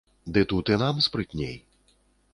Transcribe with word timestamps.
Ды 0.37 0.41
тут 0.53 0.71
і 0.75 0.79
нам 0.83 1.05
спрытней. 1.09 1.55